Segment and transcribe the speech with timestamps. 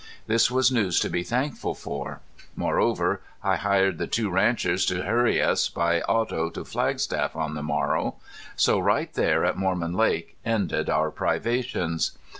[0.25, 2.21] This was news to be thankful for.
[2.55, 7.61] Moreover, I hired the two ranchers to hurry us by auto to Flagstaff on the
[7.61, 8.15] morrow.
[8.55, 12.17] So right there at Mormon Lake ended our privations.